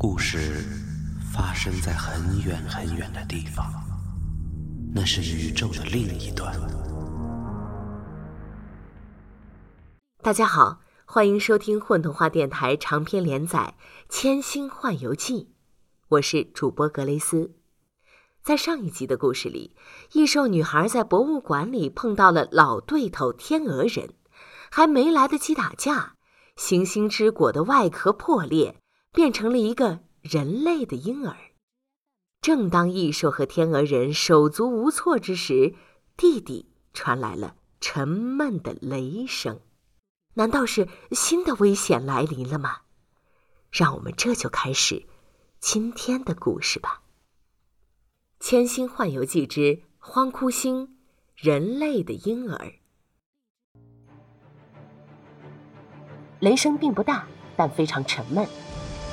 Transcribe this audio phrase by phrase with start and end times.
[0.00, 0.64] 故事
[1.34, 3.66] 发生在很远很远的地方，
[4.94, 6.54] 那是宇宙的另一端。
[10.22, 13.74] 大家好，欢迎收听混童话电台长篇连载
[14.08, 15.34] 《千星幻游记》，
[16.10, 17.50] 我是主播格雷斯。
[18.44, 19.74] 在上一集的故事里，
[20.12, 24.10] 异兽女孩在博物馆里碰到了老对头天鹅人，
[24.70, 26.14] 还没来得及打架，
[26.54, 28.76] 行星之果的外壳破裂。
[29.18, 31.36] 变成了一个人类的婴儿。
[32.40, 35.74] 正当异兽和天鹅人手足无措之时，
[36.16, 39.58] 地底传来了沉闷的雷声。
[40.34, 42.82] 难道是新的危险来临了吗？
[43.72, 45.08] 让我们这就开始
[45.58, 47.02] 今天的故事吧。
[48.46, 50.96] 《千星幻游记之荒窟星：
[51.34, 52.66] 人类的婴儿》。
[56.38, 58.46] 雷声并不大，但非常沉闷。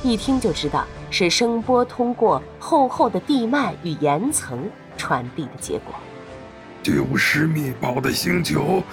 [0.06, 5.96] 一听就知道是声波通过厚厚的地幔与岩层传递的结果。
[6.84, 8.84] 丢失密宝的星球，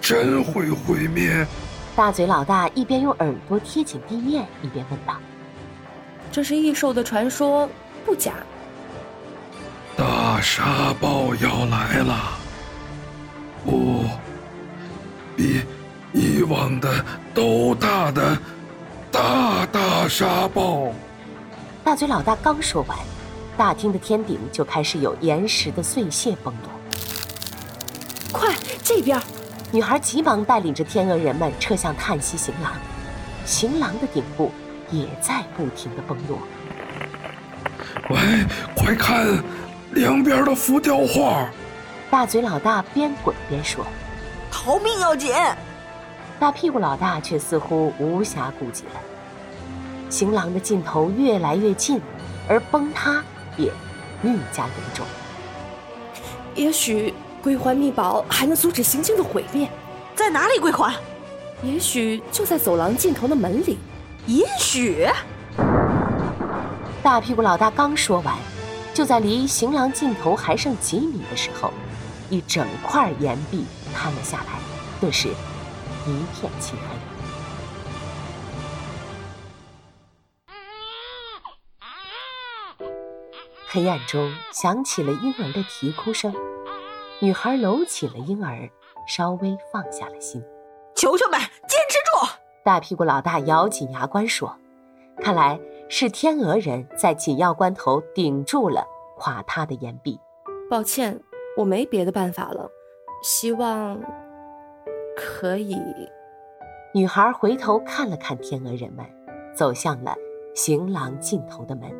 [0.00, 1.46] 真会毁灭？
[1.94, 5.14] 大嘴老大一边用耳朵贴紧地面，一边问道
[6.32, 7.68] ：“这是异兽的传说，
[8.04, 8.32] 不假。”
[9.96, 12.38] 大沙暴要来了，
[13.64, 14.04] 不，
[15.36, 15.62] 比
[16.12, 18.36] 以往的都大的。
[19.16, 20.92] 大大沙暴！
[21.82, 22.98] 大嘴老大刚说完，
[23.56, 26.70] 大厅的天顶就开始有岩石的碎屑崩落。
[28.30, 29.18] 快，这边！
[29.72, 32.74] 女孩急忙带领着天鹅人们撤向叹息行廊，
[33.46, 34.52] 行廊的顶部
[34.90, 36.38] 也在不停的崩落。
[38.10, 38.44] 喂，
[38.76, 39.42] 快看，
[39.92, 41.48] 两边的浮雕画！
[42.10, 43.82] 大嘴老大边滚边说
[44.52, 45.32] ：“逃命要紧！”
[46.38, 49.00] 大屁股老大却似乎无暇顾及了。
[50.10, 52.00] 行囊的尽头越来越近，
[52.48, 53.22] 而崩塌
[53.56, 53.66] 也
[54.22, 55.04] 愈加严重。
[56.54, 57.12] 也许
[57.42, 59.68] 归还秘宝还能阻止行星的毁灭，
[60.14, 60.94] 在哪里归还？
[61.62, 63.78] 也许就在走廊尽头的门里。
[64.26, 65.08] 也许。
[67.02, 68.34] 大屁股老大刚说完，
[68.92, 71.72] 就在离行廊尽头还剩几米的时候，
[72.28, 74.58] 一整块岩壁塌了下来，
[75.00, 75.28] 顿时
[76.06, 76.96] 一片漆黑。
[83.68, 86.32] 黑暗中响起了婴儿的啼哭声，
[87.20, 88.70] 女孩搂起了婴儿，
[89.06, 90.42] 稍微放下了心。
[90.94, 92.28] 求求们，坚持住！
[92.64, 94.56] 大屁股老大咬紧牙关说
[95.20, 98.86] ：“看来是天鹅人在紧要关头顶住了
[99.18, 100.18] 垮塌的岩壁。
[100.70, 101.20] 抱歉，
[101.58, 102.70] 我没别的办法了。
[103.22, 104.00] 希望
[105.16, 105.76] 可以。”
[106.94, 109.04] 女孩回头看了看天鹅人们，
[109.54, 110.14] 走向了
[110.54, 111.90] 行廊尽头的门。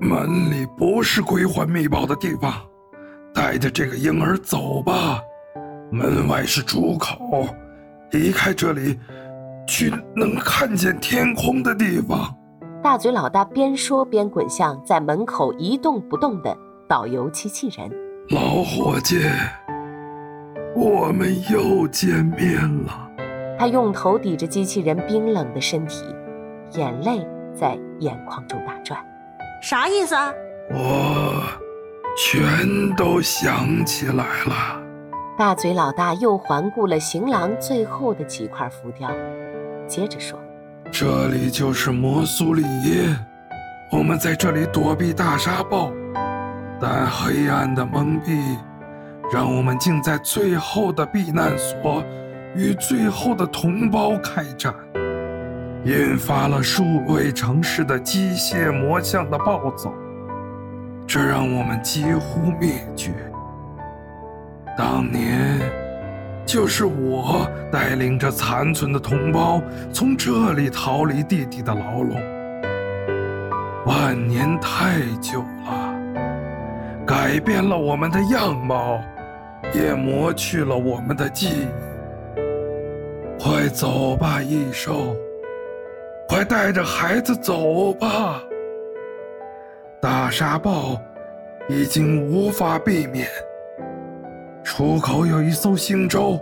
[0.00, 2.52] 门里不是归还密宝的地方，
[3.32, 5.20] 带着这个婴儿走吧。
[5.92, 7.46] 门外是出口，
[8.10, 8.98] 离开这里，
[9.66, 12.34] 去能看见天空的地方。
[12.82, 16.56] 大嘴老大边说边滚向在门口一动不动的
[16.88, 17.88] 导游机器人。
[18.30, 19.20] 老伙计，
[20.82, 23.08] 我们又见面了。
[23.56, 26.04] 他用头抵着机器人冰冷的身体，
[26.72, 29.00] 眼泪在眼眶中打转。
[29.62, 30.32] 啥意思啊？
[30.70, 31.40] 我
[32.18, 34.82] 全都想起来了。
[35.38, 39.08] 大嘴老大又环顾了行囊最后的几块浮雕，
[39.86, 40.36] 接着说
[40.90, 43.16] ：“这里就是摩苏里耶，
[43.92, 45.92] 我们在这里躲避大沙暴，
[46.80, 48.56] 但黑暗的蒙蔽，
[49.32, 52.04] 让我们竟在最后的避难所
[52.54, 54.74] 与最后的同胞开战。”
[55.84, 59.92] 引发了数位城市的机械魔像的暴走，
[61.08, 63.10] 这让我们几乎灭绝。
[64.78, 65.58] 当年，
[66.46, 69.60] 就是我带领着残存的同胞
[69.92, 72.16] 从这里逃离地底的牢笼。
[73.84, 75.92] 万年太久了，
[77.04, 79.00] 改变了我们的样貌，
[79.72, 81.68] 也磨去了我们的记忆。
[83.38, 85.16] 快走吧，异兽！
[86.28, 88.40] 快带着孩子走吧！
[90.00, 91.00] 大沙暴
[91.68, 93.28] 已经无法避免。
[94.64, 96.40] 出口有一艘星舟，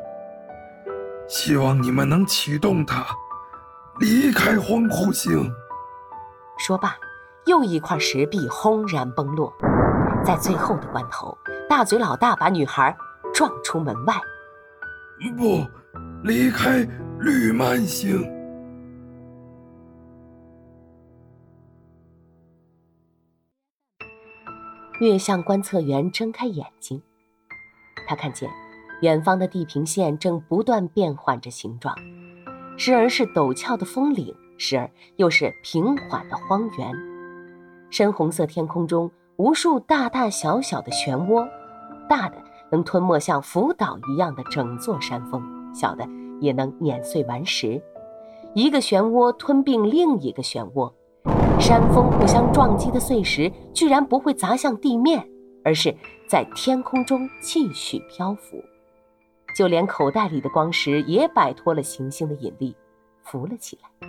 [1.27, 3.05] 希望你们能启动它，
[3.99, 5.51] 离开荒窟星。
[6.59, 6.95] 说罢，
[7.47, 9.53] 又一块石壁轰然崩落。
[10.23, 11.37] 在最后的关头，
[11.69, 12.95] 大嘴老大把女孩
[13.33, 14.15] 撞出门外。
[15.37, 15.67] 不，
[16.23, 16.87] 离开
[17.19, 18.21] 绿曼星。
[25.01, 27.03] 月相观测员睁开眼睛，
[28.07, 28.51] 他看见
[29.01, 31.95] 远方的地平线正不断变换着形状，
[32.77, 36.93] 时而是陡峭的峰岭，时而又是平缓的荒原。
[37.91, 41.49] 深红色天空中，无数大大小小的漩涡，
[42.07, 42.37] 大的
[42.71, 45.43] 能吞没像福岛一样的整座山峰，
[45.75, 46.07] 小的
[46.41, 47.83] 也能碾碎顽石。
[48.55, 50.93] 一个漩涡吞并另一个漩涡。
[51.61, 55.25] 山峰互相撞击的碎石居然不会砸向地面，
[55.65, 55.95] 而是
[56.27, 58.63] 在天空中继续漂浮。
[59.57, 62.75] 就连口袋里的光石也摆脱了行星的引力，
[63.25, 64.09] 浮了起来。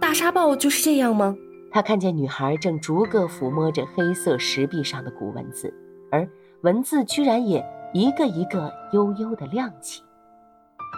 [0.00, 1.34] 大沙暴就是这样吗？
[1.72, 5.72] 他看见女孩正逐个抚摸着黑色石壁上的古文字，
[6.10, 6.28] 而
[6.62, 7.64] 文字居然也
[7.94, 10.02] 一个一个悠悠的亮起。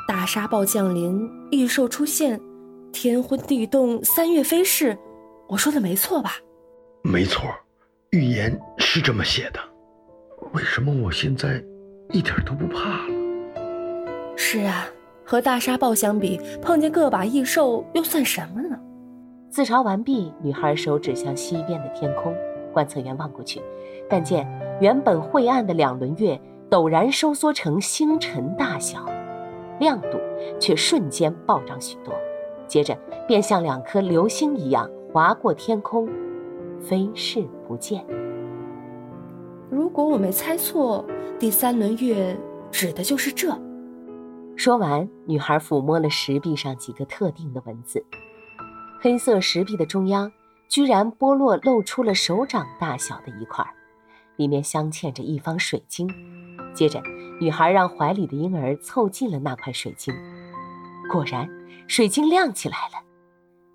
[0.09, 2.41] 大沙暴降临，异兽出现，
[2.93, 4.99] 天昏地动，三月飞逝。
[5.49, 6.33] 我说的没错吧？
[7.05, 7.45] 没错，
[8.11, 9.61] 预言是这么写的。
[10.53, 11.63] 为什么我现在
[12.11, 13.15] 一点都不怕了？
[14.37, 14.89] 是啊，
[15.25, 18.77] 和大沙暴相比，碰见个把异兽又算什么呢？
[19.49, 22.35] 自嘲完毕，女孩手指向西边的天空。
[22.73, 23.63] 观测员望过去，
[24.09, 24.49] 但见
[24.81, 29.07] 原本晦暗的两轮月陡然收缩成星辰大小，
[29.79, 30.19] 亮度
[30.59, 32.13] 却瞬间暴涨许多，
[32.67, 32.99] 接着
[33.29, 34.91] 便像两颗流星一样。
[35.13, 36.09] 划过天空，
[36.81, 38.03] 飞逝不见。
[39.69, 41.05] 如果我没猜错，
[41.39, 42.35] 第三轮月
[42.71, 43.55] 指的就是这。
[44.57, 48.03] 说完，女孩抚摸了石壁上几个特定的文字。
[49.03, 50.33] 黑色石壁的中央，
[50.73, 53.63] 居然剥落露出了手掌大小的一块，
[54.37, 56.09] 里面镶嵌着一方水晶。
[56.73, 56.99] 接着，
[57.39, 60.15] 女孩让怀里的婴儿凑近了那块水晶，
[61.13, 61.47] 果然，
[61.87, 63.05] 水晶亮起来了。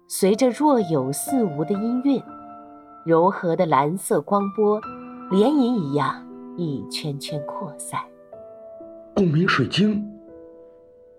[0.07, 2.19] 随着若有似无的音韵，
[3.05, 4.81] 柔和的蓝色光波，
[5.29, 6.27] 涟漪一样
[6.57, 8.01] 一圈圈扩散。
[9.13, 10.03] 共鸣水晶，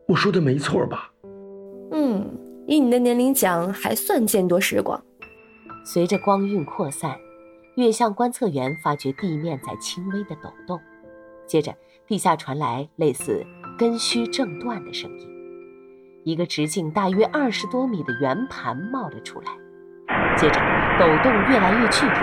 [0.08, 1.12] 我说的没错吧？
[1.92, 2.26] 嗯，
[2.66, 5.00] 以你的年龄讲，还算见多识广。
[5.84, 7.16] 随着光晕扩散，
[7.76, 10.78] 月相观测员发觉地面在轻微的抖动，
[11.46, 11.74] 接着
[12.06, 13.44] 地下传来类似
[13.78, 15.28] 根须正断的声音。
[16.24, 19.52] 一个直径大约二十多米的圆盘冒了出来，
[20.36, 20.60] 接着
[20.98, 22.20] 抖动越来越剧烈，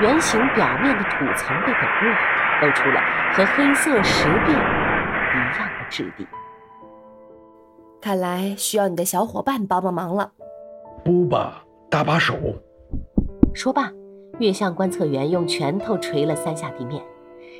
[0.00, 3.00] 圆形表面的土层被抖落，露出了
[3.32, 6.26] 和黑色石壁一样的质地。
[8.00, 10.32] 看来需要你的小伙伴帮帮忙了。
[11.04, 12.34] 不吧，搭把手。
[13.56, 13.90] 说罢，
[14.38, 17.02] 月相观测员用拳头捶了三下地面，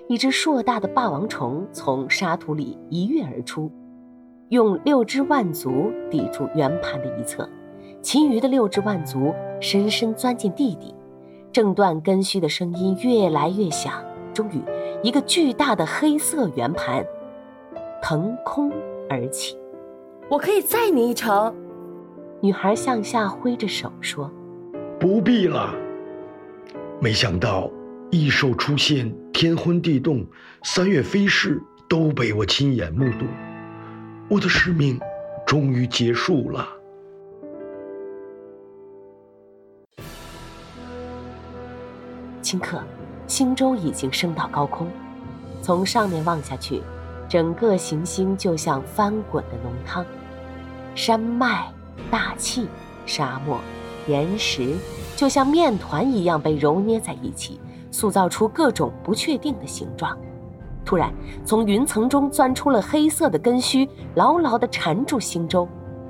[0.08, 3.72] 一只硕大的霸王虫从沙土里一跃而出。
[4.50, 7.48] 用六只腕足抵住圆盘的一侧，
[8.02, 10.94] 其余的六只腕足深深钻进地底，
[11.50, 13.94] 正断根须的声音越来越响。
[14.34, 14.60] 终于，
[15.02, 17.02] 一个巨大的黑色圆盘
[18.02, 18.70] 腾空
[19.08, 19.56] 而起。
[20.28, 21.54] 我可以载你一程。
[22.43, 24.31] 女孩向下挥着手说
[25.00, 25.75] ：“不必了。”
[26.98, 27.70] 没想到
[28.10, 30.26] 异兽出现，天昏地动，
[30.62, 33.26] 三月飞逝，都被我亲眼目睹。
[34.28, 34.98] 我的使命
[35.46, 36.66] 终于结束了。
[42.43, 42.82] 顷刻，
[43.26, 44.88] 星舟已经升到高空，
[45.60, 46.81] 从上面望下去，
[47.29, 50.05] 整个行星就像翻滚的浓汤，
[50.94, 51.70] 山脉、
[52.10, 52.69] 大气、
[53.05, 53.60] 沙漠、
[54.08, 54.74] 岩石，
[55.17, 57.58] 就像面团一样被揉捏在一起，
[57.91, 60.17] 塑造出各种不确定的形状。
[60.85, 61.13] 突然，
[61.44, 65.67] 从云层中钻出了黑色的根须，牢牢地缠住星舟。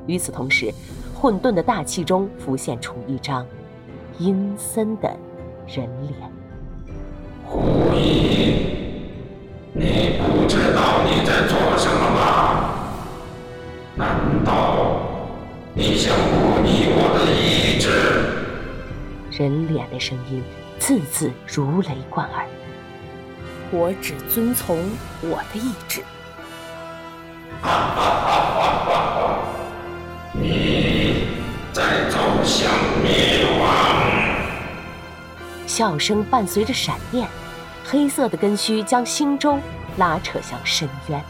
[0.06, 0.74] 与此同时，
[1.14, 3.46] 混沌的大气中浮现出一张
[4.18, 5.08] 阴森的
[5.66, 6.14] 人脸。
[7.46, 7.62] 胡
[7.94, 8.54] 一，
[9.72, 12.24] 你不知道你在做什么吗？
[13.94, 15.00] 难道
[15.74, 17.45] 你想忤逆我的意？
[19.36, 20.42] 人脸的声音
[20.78, 22.46] 字字如雷贯耳。
[23.70, 24.78] 我只遵从
[25.20, 26.02] 我的意志。
[30.32, 31.26] 你
[31.72, 33.68] 在走向灭亡。
[35.66, 37.28] 笑声伴随着闪电，
[37.84, 39.58] 黑色的根须将星舟
[39.98, 41.22] 拉扯向深渊。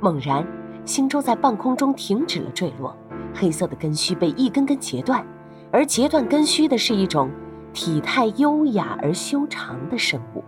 [0.00, 0.46] 猛然，
[0.84, 2.96] 星舟在半空中停止了坠落。
[3.34, 5.26] 黑色的根须被一根根截断，
[5.72, 7.28] 而截断根须的是一种
[7.72, 10.44] 体态优雅而修长的生物。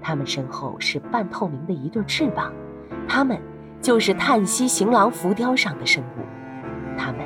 [0.00, 2.52] 它们身后是半透明的一对翅膀，
[3.06, 3.40] 它们
[3.80, 6.22] 就是叹息行囊浮雕上的生物。
[6.98, 7.20] 它们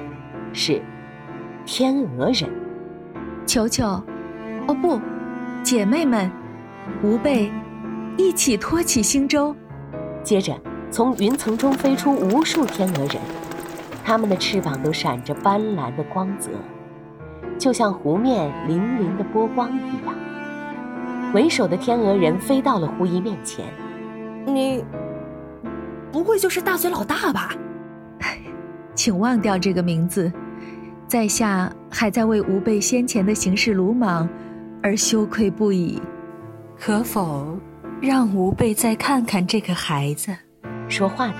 [0.52, 0.82] 是
[1.64, 2.50] 天鹅人。
[3.46, 3.86] 球球，
[4.66, 5.00] 哦不，
[5.62, 6.30] 姐妹们，
[7.02, 7.50] 吾辈
[8.18, 9.56] 一起托起星舟。
[10.22, 10.54] 接着，
[10.90, 13.16] 从云层中飞出无数天鹅人，
[14.04, 16.50] 它们的翅膀都闪着斑斓的光泽，
[17.58, 20.14] 就像湖面粼粼的波光一样。
[21.32, 23.64] 为首的天鹅人飞到了狐姨面前
[24.44, 24.84] ：“你
[26.10, 27.54] 不会就是大嘴老大吧？”
[28.96, 30.30] 请忘掉这个名字。
[31.06, 34.28] 在下还在为吾辈先前的行事鲁莽
[34.82, 36.02] 而羞愧不已，
[36.76, 37.56] 可否
[38.00, 40.36] 让吾辈再看看这个孩子？
[40.90, 41.34] 说话的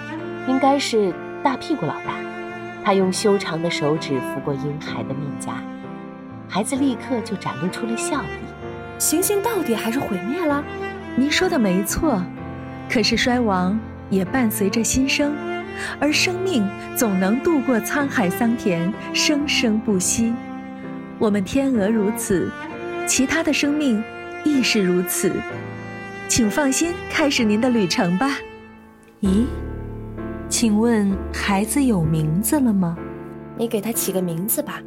[0.47, 2.14] 应该是大屁股老大，
[2.85, 5.54] 他用修长的手指拂过婴孩的面颊，
[6.49, 8.26] 孩子立刻就展露出了笑意。
[8.99, 10.64] 行星到底还是毁灭了？
[11.16, 12.23] 您说的没错，
[12.88, 13.78] 可是衰亡
[14.09, 15.35] 也伴随着新生。
[15.99, 20.35] 而生命总能度过沧海桑田，生生不息。
[21.19, 22.50] 我们天鹅如此，
[23.07, 24.02] 其他的生命
[24.45, 25.33] 亦是如此。
[26.28, 28.37] 请放心，开始您的旅程吧。
[29.20, 29.44] 咦，
[30.48, 32.96] 请问孩子有名字了吗？
[33.58, 34.80] 你给他起个名字吧，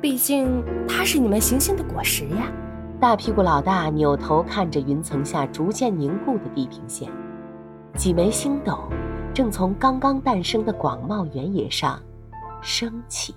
[0.00, 2.50] 毕竟他是你们行星的果实呀。
[2.98, 7.10] 大屁股老大扭头看着云层下逐渐凝固的地平线，
[7.94, 8.78] 几枚星斗。
[9.34, 12.00] 正从刚刚诞生的广袤原野上
[12.62, 13.34] 升起，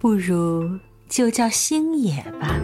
[0.00, 0.64] 不如
[1.08, 2.56] 就叫星野吧。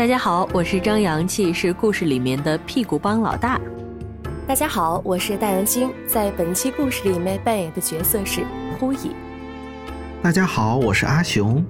[0.00, 3.60] 大家好，我是张阳气，是故事里面的屁股帮老大。
[4.46, 8.40] 大家好，我是戴阳星，在本期故事里面扮演的角色是
[8.78, 9.14] 呼乙。
[10.22, 11.62] 大家好，我是阿雄，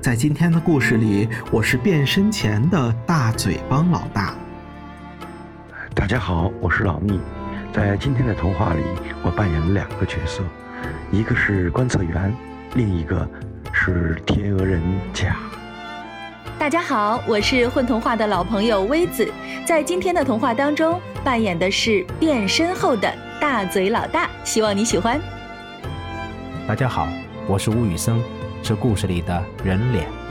[0.00, 4.32] 在今天的故事里，我是变身前的大嘴帮老大。
[5.94, 7.20] 大家好，我是老密，
[7.70, 8.80] 在今天的童话里，
[9.22, 10.42] 我扮演了两个角色，
[11.10, 12.34] 一个是观测员，
[12.76, 13.28] 另一个
[13.74, 14.80] 是天鹅人
[15.12, 15.36] 甲。
[16.56, 19.30] 大家好，我是混童话的老朋友微子，
[19.66, 25.20] 在今天的童话当中扮演的是变身后的大嘴老大，希望你喜欢。
[26.66, 27.08] 大家好，
[27.48, 28.22] 我是吴宇森，
[28.62, 30.23] 是故事里的人脸。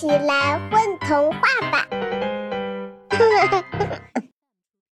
[0.00, 1.40] 起来混童话
[1.70, 1.86] 吧！